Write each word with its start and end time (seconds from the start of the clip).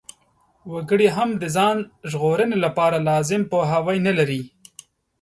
وګړي 0.71 1.07
هم 1.15 1.29
د 1.41 1.43
ځان 1.55 1.77
ژغورنې 2.11 2.57
لپاره 2.65 2.97
لازم 3.09 3.41
پوهاوی 3.51 3.97
نلري. 4.07 4.41